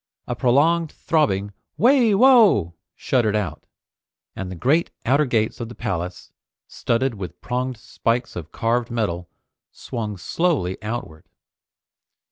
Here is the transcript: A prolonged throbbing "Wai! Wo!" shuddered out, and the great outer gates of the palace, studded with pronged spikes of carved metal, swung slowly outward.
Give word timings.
A 0.25 0.35
prolonged 0.35 0.91
throbbing 0.91 1.53
"Wai! 1.77 2.15
Wo!" 2.15 2.73
shuddered 2.95 3.35
out, 3.35 3.67
and 4.35 4.49
the 4.49 4.55
great 4.55 4.89
outer 5.05 5.25
gates 5.25 5.59
of 5.59 5.69
the 5.69 5.75
palace, 5.75 6.31
studded 6.67 7.13
with 7.13 7.39
pronged 7.39 7.77
spikes 7.77 8.35
of 8.35 8.51
carved 8.51 8.89
metal, 8.89 9.29
swung 9.71 10.17
slowly 10.17 10.81
outward. 10.81 11.29